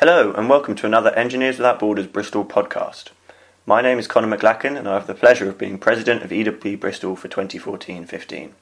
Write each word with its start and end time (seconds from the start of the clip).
Hello, 0.00 0.32
and 0.32 0.48
welcome 0.48 0.74
to 0.76 0.86
another 0.86 1.14
Engineers 1.14 1.58
Without 1.58 1.78
Borders 1.78 2.06
Bristol 2.06 2.42
podcast. 2.42 3.08
My 3.66 3.82
name 3.82 3.98
is 3.98 4.06
Conor 4.06 4.34
McLacken, 4.34 4.78
and 4.78 4.88
I 4.88 4.94
have 4.94 5.06
the 5.06 5.12
pleasure 5.12 5.46
of 5.46 5.58
being 5.58 5.76
president 5.76 6.22
of 6.22 6.30
EWB 6.30 6.80
Bristol 6.80 7.16
for 7.16 7.28
2014 7.28 8.06
15. 8.06 8.54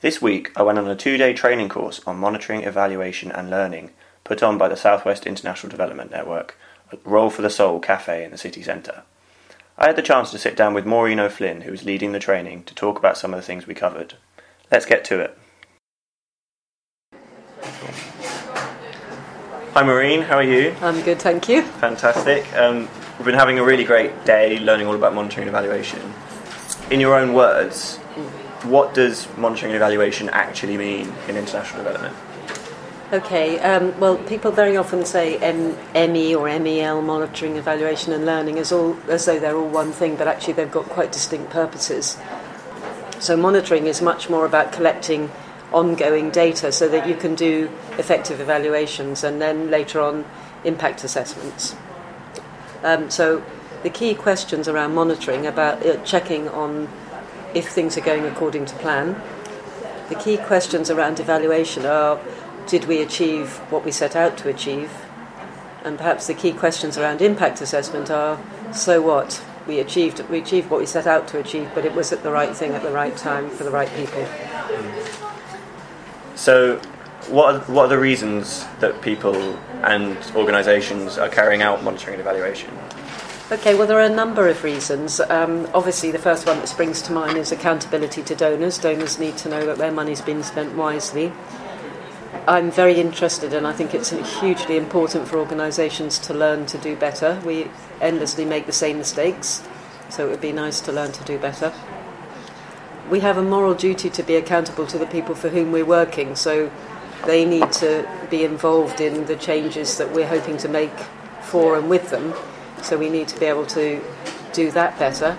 This 0.00 0.22
week, 0.22 0.52
I 0.56 0.62
went 0.62 0.78
on 0.78 0.88
a 0.88 0.96
two 0.96 1.18
day 1.18 1.34
training 1.34 1.68
course 1.68 2.00
on 2.06 2.16
monitoring, 2.16 2.62
evaluation, 2.62 3.30
and 3.30 3.50
learning 3.50 3.90
put 4.24 4.42
on 4.42 4.56
by 4.56 4.68
the 4.68 4.78
Southwest 4.78 5.26
International 5.26 5.70
Development 5.70 6.10
Network 6.10 6.56
at 6.90 7.06
Roll 7.06 7.28
for 7.28 7.42
the 7.42 7.50
Soul 7.50 7.78
Cafe 7.78 8.24
in 8.24 8.30
the 8.30 8.38
city 8.38 8.62
centre. 8.62 9.02
I 9.76 9.88
had 9.88 9.96
the 9.96 10.00
chance 10.00 10.30
to 10.30 10.38
sit 10.38 10.56
down 10.56 10.72
with 10.72 10.86
Maureen 10.86 11.20
O'Flynn, 11.20 11.60
who 11.60 11.70
was 11.70 11.84
leading 11.84 12.12
the 12.12 12.18
training, 12.18 12.64
to 12.64 12.74
talk 12.74 12.98
about 12.98 13.18
some 13.18 13.34
of 13.34 13.38
the 13.38 13.46
things 13.46 13.66
we 13.66 13.74
covered. 13.74 14.14
Let's 14.72 14.86
get 14.86 15.04
to 15.04 15.20
it. 15.20 15.38
Hi 19.76 19.82
Maureen, 19.82 20.22
how 20.22 20.36
are 20.38 20.42
you? 20.42 20.74
I'm 20.80 21.02
good, 21.02 21.20
thank 21.20 21.50
you. 21.50 21.60
Fantastic. 21.60 22.50
Um, 22.54 22.88
we've 23.18 23.26
been 23.26 23.34
having 23.34 23.58
a 23.58 23.62
really 23.62 23.84
great 23.84 24.24
day 24.24 24.58
learning 24.58 24.86
all 24.86 24.94
about 24.94 25.14
monitoring 25.14 25.46
and 25.46 25.54
evaluation. 25.54 26.00
In 26.90 26.98
your 26.98 27.14
own 27.14 27.34
words, 27.34 27.98
what 28.62 28.94
does 28.94 29.28
monitoring 29.36 29.72
and 29.72 29.76
evaluation 29.76 30.30
actually 30.30 30.78
mean 30.78 31.12
in 31.28 31.36
international 31.36 31.84
development? 31.84 32.16
Okay, 33.12 33.58
um, 33.58 33.92
well, 34.00 34.16
people 34.16 34.50
very 34.50 34.78
often 34.78 35.04
say 35.04 35.36
M- 35.40 35.76
ME 35.92 36.34
or 36.34 36.46
MEL, 36.58 37.02
monitoring, 37.02 37.56
evaluation, 37.56 38.14
and 38.14 38.24
learning, 38.24 38.58
as, 38.58 38.72
all, 38.72 38.96
as 39.10 39.26
though 39.26 39.38
they're 39.38 39.56
all 39.56 39.68
one 39.68 39.92
thing, 39.92 40.16
but 40.16 40.26
actually 40.26 40.54
they've 40.54 40.72
got 40.72 40.86
quite 40.86 41.12
distinct 41.12 41.50
purposes. 41.50 42.16
So, 43.18 43.36
monitoring 43.36 43.88
is 43.88 44.00
much 44.00 44.30
more 44.30 44.46
about 44.46 44.72
collecting 44.72 45.30
ongoing 45.72 46.30
data 46.30 46.70
so 46.72 46.88
that 46.88 47.08
you 47.08 47.16
can 47.16 47.34
do 47.34 47.70
effective 47.98 48.40
evaluations 48.40 49.24
and 49.24 49.40
then 49.40 49.70
later 49.70 50.00
on 50.00 50.24
impact 50.64 51.04
assessments. 51.04 51.74
Um, 52.82 53.10
so 53.10 53.44
the 53.82 53.90
key 53.90 54.14
questions 54.14 54.68
around 54.68 54.94
monitoring 54.94 55.46
about 55.46 55.84
uh, 55.84 56.02
checking 56.04 56.48
on 56.48 56.88
if 57.54 57.68
things 57.68 57.96
are 57.96 58.02
going 58.02 58.24
according 58.24 58.66
to 58.66 58.74
plan. 58.76 59.20
The 60.08 60.14
key 60.14 60.36
questions 60.36 60.90
around 60.90 61.20
evaluation 61.20 61.86
are 61.86 62.20
did 62.66 62.86
we 62.86 63.00
achieve 63.00 63.58
what 63.70 63.84
we 63.84 63.92
set 63.92 64.16
out 64.16 64.36
to 64.38 64.48
achieve? 64.48 64.90
And 65.84 65.96
perhaps 65.96 66.26
the 66.26 66.34
key 66.34 66.52
questions 66.52 66.98
around 66.98 67.22
impact 67.22 67.60
assessment 67.60 68.10
are 68.10 68.40
so 68.72 69.00
what? 69.00 69.42
We 69.66 69.78
achieved 69.78 70.20
we 70.28 70.38
achieved 70.38 70.70
what 70.70 70.80
we 70.80 70.86
set 70.86 71.06
out 71.06 71.28
to 71.28 71.38
achieve, 71.38 71.70
but 71.74 71.84
it 71.84 71.94
was 71.94 72.12
at 72.12 72.22
the 72.22 72.30
right 72.30 72.56
thing 72.56 72.72
at 72.72 72.82
the 72.82 72.90
right 72.90 73.16
time 73.16 73.50
for 73.50 73.64
the 73.64 73.70
right 73.70 73.92
people. 73.94 74.26
So, 76.36 76.76
what 77.28 77.54
are, 77.54 77.60
what 77.60 77.86
are 77.86 77.88
the 77.88 77.98
reasons 77.98 78.66
that 78.80 79.00
people 79.00 79.34
and 79.82 80.18
organisations 80.36 81.16
are 81.16 81.30
carrying 81.30 81.62
out 81.62 81.82
monitoring 81.82 82.14
and 82.14 82.20
evaluation? 82.20 82.70
Okay, 83.50 83.74
well, 83.74 83.86
there 83.86 83.98
are 83.98 84.04
a 84.04 84.14
number 84.14 84.46
of 84.46 84.62
reasons. 84.62 85.18
Um, 85.18 85.66
obviously, 85.72 86.10
the 86.10 86.18
first 86.18 86.46
one 86.46 86.58
that 86.58 86.68
springs 86.68 87.00
to 87.02 87.12
mind 87.12 87.38
is 87.38 87.52
accountability 87.52 88.22
to 88.22 88.34
donors. 88.34 88.76
Donors 88.76 89.18
need 89.18 89.38
to 89.38 89.48
know 89.48 89.64
that 89.64 89.78
their 89.78 89.90
money's 89.90 90.20
been 90.20 90.42
spent 90.42 90.76
wisely. 90.76 91.32
I'm 92.46 92.70
very 92.70 93.00
interested, 93.00 93.54
and 93.54 93.66
I 93.66 93.72
think 93.72 93.94
it's 93.94 94.10
hugely 94.40 94.76
important 94.76 95.26
for 95.26 95.38
organisations 95.38 96.18
to 96.18 96.34
learn 96.34 96.66
to 96.66 96.76
do 96.78 96.96
better. 96.96 97.40
We 97.46 97.70
endlessly 98.02 98.44
make 98.44 98.66
the 98.66 98.72
same 98.72 98.98
mistakes, 98.98 99.66
so 100.10 100.26
it 100.26 100.30
would 100.30 100.42
be 100.42 100.52
nice 100.52 100.80
to 100.82 100.92
learn 100.92 101.12
to 101.12 101.24
do 101.24 101.38
better 101.38 101.72
we 103.10 103.20
have 103.20 103.38
a 103.38 103.42
moral 103.42 103.74
duty 103.74 104.10
to 104.10 104.22
be 104.22 104.36
accountable 104.36 104.86
to 104.86 104.98
the 104.98 105.06
people 105.06 105.34
for 105.34 105.48
whom 105.48 105.72
we're 105.72 105.84
working, 105.84 106.34
so 106.36 106.70
they 107.24 107.44
need 107.44 107.72
to 107.72 108.08
be 108.30 108.44
involved 108.44 109.00
in 109.00 109.26
the 109.26 109.36
changes 109.36 109.98
that 109.98 110.12
we're 110.12 110.26
hoping 110.26 110.56
to 110.58 110.68
make 110.68 110.96
for 111.42 111.76
and 111.76 111.88
with 111.88 112.10
them. 112.10 112.34
So 112.82 112.96
we 112.96 113.08
need 113.08 113.28
to 113.28 113.38
be 113.38 113.46
able 113.46 113.66
to 113.66 114.02
do 114.52 114.70
that 114.72 114.98
better. 114.98 115.36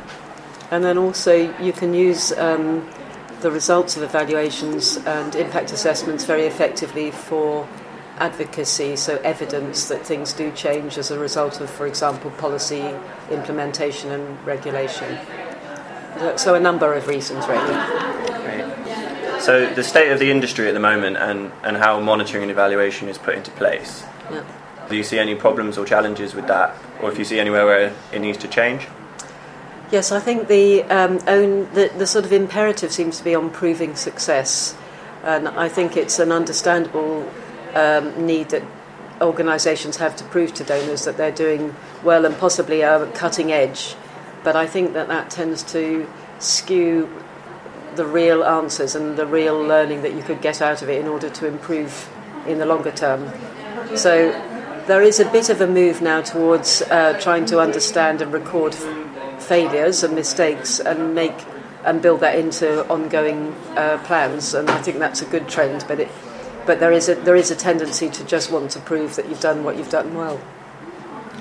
And 0.72 0.84
then 0.84 0.98
also, 0.98 1.54
you 1.62 1.72
can 1.72 1.94
use 1.94 2.32
um, 2.34 2.90
the 3.42 3.52
results 3.52 3.96
of 3.96 4.04
evaluations 4.04 4.98
and 4.98 5.36
impact 5.36 5.72
assessments 5.72 6.26
very 6.26 6.46
effectively 6.46 7.12
for 7.12 7.68
advocacy, 8.18 8.96
so 8.96 9.18
evidence 9.18 9.88
that 9.88 10.06
things 10.06 10.34
do 10.34 10.52
change 10.52 10.98
as 10.98 11.12
a 11.12 11.20
result 11.20 11.62
of, 11.62 11.70
for 11.70 11.86
example, 11.86 12.32
policy 12.32 12.94
implementation 13.30 14.12
and 14.12 14.46
regulation. 14.46 15.20
So 16.38 16.56
a 16.56 16.60
number 16.60 16.94
of 16.94 17.08
reasons, 17.08 17.48
really. 17.48 17.74
Great. 18.42 19.42
So 19.42 19.72
the 19.74 19.84
state 19.84 20.12
of 20.12 20.20
the 20.20 20.32
industry 20.32 20.68
at 20.68 20.74
the 20.74 20.80
moment 20.80 21.18
and, 21.18 21.52
and 21.64 21.78
how 21.78 22.00
monitoring 22.00 22.44
and 22.44 22.52
evaluation 22.52 23.08
is 23.08 23.18
put 23.18 23.36
into 23.36 23.52
place. 23.52 24.04
Yeah. 24.32 24.44
Do 24.90 24.96
you 24.96 25.04
see 25.04 25.20
any 25.20 25.36
problems 25.36 25.78
or 25.78 25.86
challenges 25.86 26.34
with 26.34 26.48
that, 26.48 26.76
or 27.02 27.12
if 27.12 27.20
you 27.20 27.26
see 27.26 27.40
anywhere 27.40 27.66
where 27.66 27.94
it 28.12 28.20
needs 28.20 28.38
to 28.40 28.48
change? 28.48 28.88
Yes, 29.92 30.12
I 30.12 30.20
think 30.20 30.48
the 30.48 30.84
um, 30.84 31.20
own 31.28 31.72
the, 31.74 31.92
the 31.98 32.08
sort 32.08 32.26
of 32.26 32.32
imperative 32.32 32.92
seems 32.92 33.18
to 33.18 33.24
be 33.24 33.36
on 33.36 33.50
proving 33.50 33.96
success, 33.96 34.76
and 35.24 35.48
I 35.48 35.70
think 35.70 35.98
it's 35.98 36.20
an 36.20 36.32
understandable 36.32 37.30
um, 37.74 38.26
need 38.26 38.50
that 38.50 38.64
organisations 39.22 39.98
have 39.98 40.16
to 40.18 40.24
prove 40.26 40.54
to 40.56 40.64
donors 40.64 41.06
that 41.06 41.18
they're 41.18 41.32
doing 41.32 41.76
well 42.04 42.26
and 42.26 42.38
possibly 42.38 42.84
are 42.84 43.06
cutting 43.08 43.52
edge 43.52 43.96
but 44.48 44.56
I 44.56 44.66
think 44.66 44.94
that 44.94 45.10
that 45.10 45.30
tends 45.30 45.62
to 45.74 46.08
skew 46.40 47.14
the 47.96 48.06
real 48.06 48.46
answers 48.46 48.96
and 48.96 49.18
the 49.18 49.28
real 49.28 49.62
learning 49.62 50.04
that 50.04 50.14
you 50.14 50.24
could 50.24 50.42
get 50.42 50.62
out 50.62 50.82
of 50.82 50.88
it 50.88 51.02
in 51.02 51.08
order 51.10 51.30
to 51.30 51.48
improve 51.48 52.10
in 52.48 52.58
the 52.58 52.66
longer 52.66 52.92
term. 52.92 53.30
So 53.98 54.32
there 54.88 55.02
is 55.02 55.20
a 55.20 55.30
bit 55.32 55.50
of 55.50 55.60
a 55.60 55.68
move 55.68 56.02
now 56.02 56.22
towards 56.22 56.82
uh, 56.84 57.20
trying 57.20 57.46
to 57.48 57.60
understand 57.60 58.22
and 58.22 58.32
record 58.32 58.74
f- 58.74 59.44
failures 59.44 60.02
and 60.02 60.16
mistakes 60.16 60.80
and 60.80 61.14
make 61.14 61.36
and 61.84 62.02
build 62.02 62.22
that 62.22 62.40
into 62.40 62.88
ongoing 62.88 63.54
uh, 63.76 64.02
plans. 64.06 64.54
And 64.54 64.70
I 64.70 64.82
think 64.82 65.00
that's 65.00 65.22
a 65.22 65.26
good 65.26 65.50
trend. 65.50 65.84
But 65.90 66.00
it, 66.00 66.10
but 66.66 66.80
there 66.80 66.94
is 66.94 67.10
a 67.10 67.16
there 67.16 67.36
is 67.36 67.52
a 67.52 67.56
tendency 67.58 68.10
to 68.12 68.24
just 68.24 68.50
want 68.50 68.72
to 68.72 68.80
prove 68.80 69.18
that 69.18 69.28
you've 69.28 69.42
done 69.42 69.66
what 69.66 69.76
you've 69.76 69.92
done 69.92 70.16
well. 70.16 70.40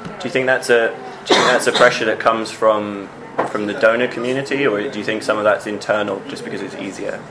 Do 0.02 0.24
you 0.24 0.30
think 0.30 0.46
that's 0.46 0.70
a 0.70 1.05
do 1.26 1.34
you 1.34 1.40
think 1.40 1.50
that's 1.50 1.66
a 1.66 1.72
pressure 1.72 2.04
that 2.04 2.20
comes 2.20 2.50
from 2.50 3.08
from 3.50 3.66
the 3.66 3.74
donor 3.74 4.08
community, 4.08 4.66
or 4.66 4.88
do 4.90 4.98
you 4.98 5.04
think 5.04 5.22
some 5.22 5.38
of 5.38 5.44
that's 5.44 5.66
internal 5.66 6.22
just 6.28 6.44
because 6.44 6.62
it's 6.62 6.74
easier? 6.76 7.22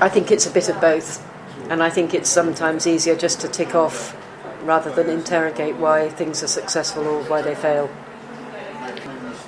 I 0.00 0.08
think 0.08 0.30
it's 0.30 0.46
a 0.46 0.50
bit 0.50 0.68
of 0.68 0.80
both, 0.80 1.24
and 1.68 1.82
I 1.82 1.90
think 1.90 2.14
it's 2.14 2.30
sometimes 2.30 2.86
easier 2.86 3.16
just 3.16 3.40
to 3.40 3.48
tick 3.48 3.74
off 3.74 4.16
rather 4.62 4.90
than 4.90 5.10
interrogate 5.10 5.76
why 5.76 6.08
things 6.08 6.42
are 6.42 6.46
successful 6.46 7.06
or 7.06 7.22
why 7.24 7.42
they 7.42 7.54
fail. 7.54 7.90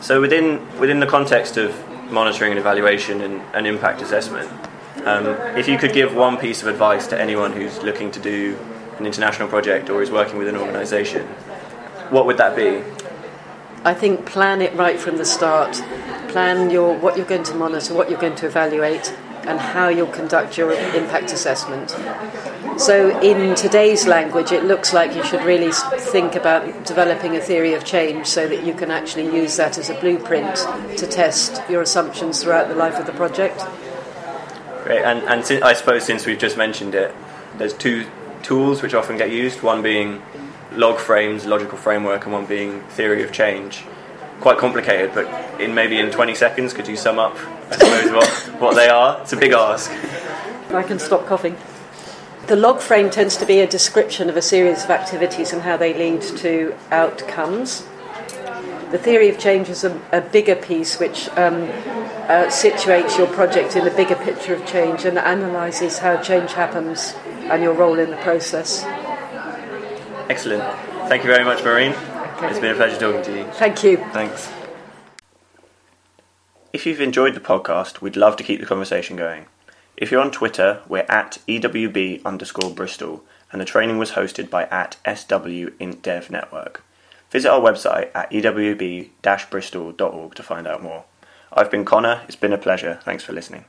So 0.00 0.20
within 0.20 0.60
within 0.78 0.98
the 0.98 1.06
context 1.06 1.56
of 1.56 1.72
monitoring 2.10 2.52
and 2.52 2.58
evaluation 2.58 3.20
and, 3.20 3.40
and 3.54 3.66
impact 3.66 4.02
assessment, 4.02 4.50
um, 5.04 5.26
if 5.56 5.68
you 5.68 5.78
could 5.78 5.92
give 5.92 6.14
one 6.14 6.36
piece 6.36 6.60
of 6.62 6.68
advice 6.68 7.06
to 7.08 7.20
anyone 7.20 7.52
who's 7.52 7.80
looking 7.82 8.10
to 8.10 8.20
do 8.20 8.58
an 8.98 9.06
international 9.06 9.48
project 9.48 9.90
or 9.90 10.02
is 10.02 10.10
working 10.10 10.38
with 10.38 10.48
an 10.48 10.56
organisation, 10.56 11.26
what 12.10 12.26
would 12.26 12.38
that 12.38 12.56
be? 12.56 12.82
I 13.86 13.94
think 13.94 14.26
plan 14.26 14.62
it 14.62 14.74
right 14.74 14.98
from 14.98 15.16
the 15.16 15.24
start. 15.24 15.74
Plan 16.30 16.70
your 16.70 16.98
what 16.98 17.16
you're 17.16 17.24
going 17.24 17.44
to 17.44 17.54
monitor, 17.54 17.94
what 17.94 18.10
you're 18.10 18.20
going 18.20 18.34
to 18.34 18.46
evaluate, 18.46 19.16
and 19.46 19.60
how 19.60 19.88
you'll 19.88 20.08
conduct 20.08 20.58
your 20.58 20.72
impact 20.72 21.32
assessment. 21.32 21.90
So, 22.80 23.16
in 23.20 23.54
today's 23.54 24.08
language, 24.08 24.50
it 24.50 24.64
looks 24.64 24.92
like 24.92 25.14
you 25.14 25.22
should 25.22 25.44
really 25.44 25.70
think 25.70 26.34
about 26.34 26.84
developing 26.84 27.36
a 27.36 27.40
theory 27.40 27.74
of 27.74 27.84
change 27.84 28.26
so 28.26 28.48
that 28.48 28.64
you 28.64 28.74
can 28.74 28.90
actually 28.90 29.26
use 29.26 29.56
that 29.56 29.78
as 29.78 29.88
a 29.88 29.94
blueprint 30.00 30.56
to 30.98 31.06
test 31.06 31.62
your 31.70 31.82
assumptions 31.82 32.42
throughout 32.42 32.66
the 32.66 32.74
life 32.74 32.98
of 32.98 33.06
the 33.06 33.12
project. 33.12 33.62
Great, 34.82 35.04
and, 35.04 35.22
and 35.28 35.62
I 35.62 35.74
suppose 35.74 36.04
since 36.04 36.26
we've 36.26 36.40
just 36.40 36.56
mentioned 36.56 36.96
it, 36.96 37.14
there's 37.56 37.72
two 37.72 38.04
tools 38.42 38.82
which 38.82 38.94
often 38.94 39.16
get 39.16 39.30
used 39.30 39.62
one 39.62 39.80
being 39.80 40.22
log 40.72 40.98
frames, 40.98 41.46
logical 41.46 41.78
framework, 41.78 42.24
and 42.24 42.32
one 42.32 42.46
being 42.46 42.82
theory 42.88 43.22
of 43.22 43.32
change. 43.32 43.84
Quite 44.40 44.58
complicated, 44.58 45.12
but 45.14 45.26
in 45.60 45.74
maybe 45.74 45.98
in 45.98 46.10
20 46.10 46.34
seconds, 46.34 46.72
could 46.72 46.86
you 46.86 46.96
sum 46.96 47.18
up, 47.18 47.36
I 47.70 47.76
suppose, 47.76 48.12
what, 48.12 48.60
what 48.60 48.74
they 48.74 48.88
are? 48.88 49.20
It's 49.22 49.32
a 49.32 49.36
big 49.36 49.52
ask. 49.52 49.90
I 50.70 50.82
can 50.82 50.98
stop 50.98 51.26
coughing. 51.26 51.56
The 52.46 52.56
log 52.56 52.80
frame 52.80 53.10
tends 53.10 53.36
to 53.38 53.46
be 53.46 53.60
a 53.60 53.66
description 53.66 54.28
of 54.28 54.36
a 54.36 54.42
series 54.42 54.84
of 54.84 54.90
activities 54.90 55.52
and 55.52 55.62
how 55.62 55.76
they 55.76 55.94
lead 55.94 56.22
to 56.38 56.76
outcomes. 56.90 57.86
The 58.92 58.98
theory 58.98 59.28
of 59.28 59.38
change 59.38 59.68
is 59.68 59.82
a, 59.82 60.00
a 60.12 60.20
bigger 60.20 60.54
piece 60.54 61.00
which 61.00 61.28
um, 61.30 61.62
uh, 62.28 62.46
situates 62.46 63.18
your 63.18 63.26
project 63.28 63.74
in 63.74 63.84
the 63.84 63.90
bigger 63.90 64.14
picture 64.14 64.54
of 64.54 64.64
change 64.64 65.04
and 65.04 65.18
analyses 65.18 65.98
how 65.98 66.22
change 66.22 66.52
happens 66.52 67.14
and 67.50 67.62
your 67.62 67.72
role 67.72 67.98
in 67.98 68.10
the 68.10 68.16
process. 68.18 68.84
Excellent. 70.28 70.62
Thank 71.08 71.22
you 71.22 71.30
very 71.30 71.44
much, 71.44 71.62
Maureen. 71.62 71.92
Okay. 71.92 72.50
It's 72.50 72.58
been 72.58 72.72
a 72.72 72.74
pleasure 72.74 72.98
talking 72.98 73.22
to 73.22 73.38
you. 73.38 73.44
Thank 73.52 73.82
you. 73.82 73.96
Thanks. 74.12 74.50
If 76.72 76.84
you've 76.84 77.00
enjoyed 77.00 77.34
the 77.34 77.40
podcast, 77.40 78.00
we'd 78.00 78.16
love 78.16 78.36
to 78.36 78.44
keep 78.44 78.60
the 78.60 78.66
conversation 78.66 79.16
going. 79.16 79.46
If 79.96 80.10
you're 80.10 80.20
on 80.20 80.30
Twitter, 80.30 80.82
we're 80.86 81.06
at 81.08 81.38
EWB 81.48 82.22
underscore 82.24 82.70
Bristol, 82.70 83.24
and 83.50 83.60
the 83.60 83.64
training 83.64 83.96
was 83.96 84.10
hosted 84.10 84.50
by 84.50 84.64
at 84.64 84.96
SW 85.06 85.70
Dev 86.02 86.30
Network. 86.30 86.84
Visit 87.30 87.50
our 87.50 87.60
website 87.60 88.10
at 88.14 88.30
ewb-bristol.org 88.30 90.34
to 90.34 90.42
find 90.42 90.66
out 90.66 90.82
more. 90.82 91.04
I've 91.52 91.70
been 91.70 91.86
Connor, 91.86 92.22
it's 92.26 92.36
been 92.36 92.52
a 92.52 92.58
pleasure, 92.58 93.00
thanks 93.04 93.24
for 93.24 93.32
listening. 93.32 93.64